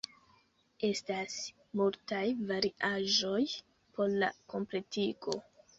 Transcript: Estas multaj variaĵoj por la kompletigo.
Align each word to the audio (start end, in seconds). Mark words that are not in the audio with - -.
Estas 0.87 1.35
multaj 1.81 2.23
variaĵoj 2.53 3.39
por 3.99 4.21
la 4.25 4.33
kompletigo. 4.57 5.43